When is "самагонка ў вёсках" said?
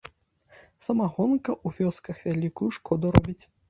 0.85-2.27